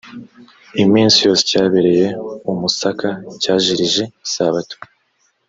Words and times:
iminsi 0.83 1.17
yose 1.25 1.41
cyabereye 1.49 2.05
umusaka 2.51 3.07
cyajiririje 3.41 4.03
isabato 4.25 4.75